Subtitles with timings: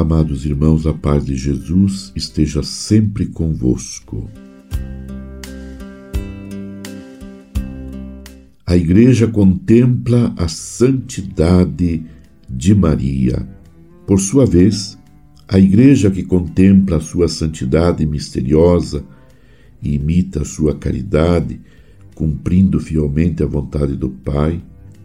[0.00, 4.30] Amados irmãos, a paz de Jesus esteja sempre convosco.
[8.64, 12.02] A Igreja contempla a santidade
[12.48, 13.46] de Maria.
[14.06, 14.98] Por sua vez,
[15.46, 19.04] a Igreja que contempla a sua santidade misteriosa
[19.82, 21.60] e imita a sua caridade,
[22.14, 24.62] cumprindo fielmente a vontade do Pai,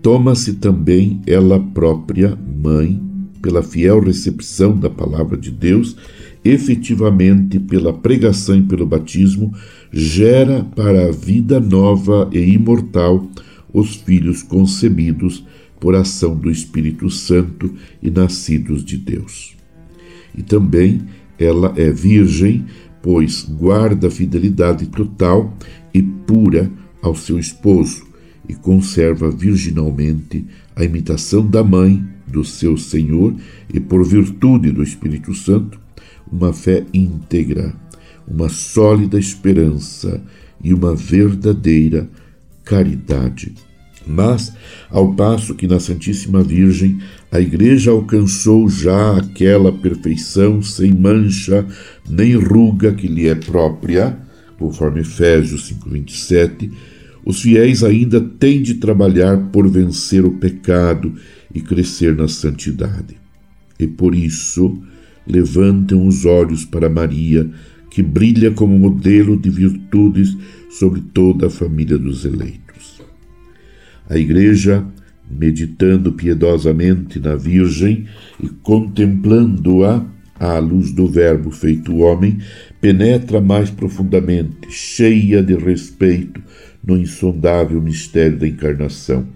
[0.00, 3.06] toma-se também ela própria mãe
[3.40, 5.96] pela fiel recepção da palavra de Deus,
[6.44, 9.52] efetivamente pela pregação e pelo batismo,
[9.92, 13.28] gera para a vida nova e imortal
[13.72, 15.44] os filhos concebidos
[15.80, 19.56] por ação do Espírito Santo e nascidos de Deus.
[20.36, 21.02] E também
[21.38, 22.64] ela é virgem,
[23.02, 25.56] pois guarda a fidelidade total
[25.94, 28.07] e pura ao seu esposo
[28.48, 33.34] e conserva virginalmente a imitação da mãe do seu Senhor
[33.72, 35.78] e, por virtude do Espírito Santo,
[36.30, 37.74] uma fé íntegra,
[38.26, 40.22] uma sólida esperança
[40.62, 42.08] e uma verdadeira
[42.64, 43.54] caridade.
[44.06, 44.52] Mas,
[44.90, 46.98] ao passo que na Santíssima Virgem
[47.30, 51.66] a Igreja alcançou já aquela perfeição sem mancha
[52.08, 54.18] nem ruga que lhe é própria,
[54.58, 56.70] conforme Efésios 5,27,
[57.28, 61.12] os fiéis ainda têm de trabalhar por vencer o pecado
[61.54, 63.18] e crescer na santidade.
[63.78, 64.82] E por isso
[65.26, 67.46] levantam os olhos para Maria,
[67.90, 70.34] que brilha como modelo de virtudes
[70.70, 73.02] sobre toda a família dos eleitos.
[74.08, 74.86] A Igreja,
[75.30, 78.06] meditando piedosamente na Virgem
[78.42, 80.02] e contemplando-a
[80.40, 82.38] à luz do Verbo feito homem,
[82.80, 86.40] penetra mais profundamente, cheia de respeito,
[86.88, 89.28] no insondável mistério da encarnação.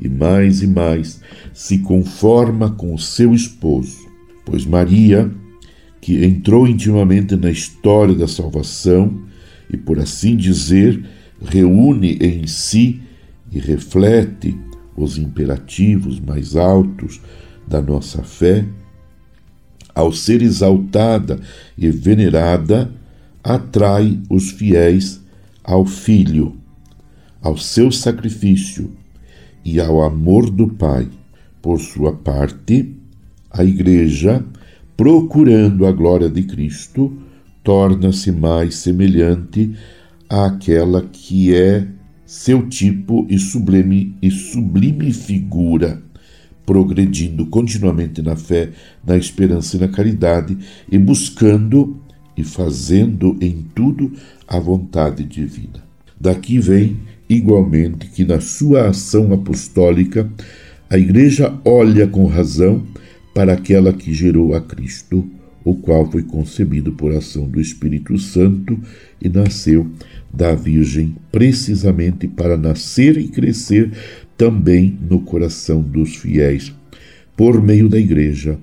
[0.00, 1.20] E mais e mais
[1.52, 4.08] se conforma com o seu esposo,
[4.44, 5.28] pois Maria,
[6.00, 9.24] que entrou intimamente na história da salvação
[9.68, 11.04] e, por assim dizer,
[11.42, 13.00] reúne em si
[13.50, 14.56] e reflete
[14.96, 17.20] os imperativos mais altos
[17.66, 18.64] da nossa fé,
[19.92, 21.40] ao ser exaltada
[21.76, 22.92] e venerada,
[23.42, 25.20] atrai os fiéis
[25.64, 26.56] ao Filho,
[27.40, 28.90] ao seu sacrifício
[29.64, 31.08] e ao amor do Pai.
[31.60, 32.94] Por sua parte,
[33.50, 34.44] a Igreja,
[34.96, 37.12] procurando a glória de Cristo,
[37.62, 39.74] torna-se mais semelhante
[40.28, 41.86] àquela que é
[42.24, 46.02] seu tipo e sublime, e sublime figura,
[46.66, 48.70] progredindo continuamente na fé,
[49.06, 50.56] na esperança e na caridade,
[50.90, 52.00] e buscando
[52.36, 54.12] e fazendo em tudo
[54.46, 55.82] a vontade divina.
[56.20, 56.98] Daqui vem
[57.28, 60.30] igualmente que na sua ação apostólica
[60.88, 62.82] a Igreja olha com razão
[63.34, 65.28] para aquela que gerou a Cristo,
[65.62, 68.78] o qual foi concebido por ação do Espírito Santo
[69.20, 69.86] e nasceu
[70.32, 73.90] da Virgem, precisamente para nascer e crescer
[74.36, 76.72] também no coração dos fiéis,
[77.36, 78.58] por meio da Igreja.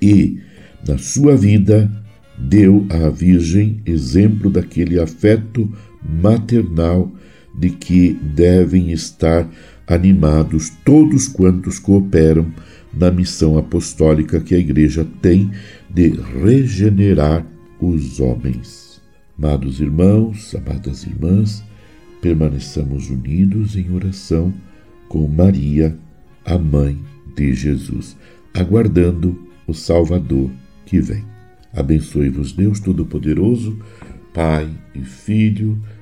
[0.00, 0.38] E,
[0.86, 1.90] na sua vida,
[2.38, 5.70] deu à Virgem exemplo daquele afeto
[6.02, 7.12] maternal
[7.54, 9.48] de que devem estar
[9.86, 12.52] animados todos quantos cooperam
[12.92, 15.50] na missão apostólica que a Igreja tem
[15.88, 16.10] de
[16.42, 17.46] regenerar
[17.80, 19.00] os homens.
[19.38, 21.64] Amados irmãos, amadas irmãs,
[22.20, 24.52] permaneçamos unidos em oração
[25.08, 25.96] com Maria,
[26.44, 26.98] a mãe
[27.34, 28.16] de Jesus,
[28.54, 30.50] aguardando o Salvador
[30.84, 31.24] que vem.
[31.72, 33.78] Abençoe-vos, Deus Todo-Poderoso,
[34.34, 35.80] Pai e Filho